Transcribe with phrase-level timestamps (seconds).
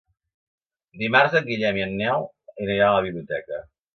[1.01, 2.25] Dimarts en Guillem i en Nel
[2.65, 3.63] aniran a la biblioteca.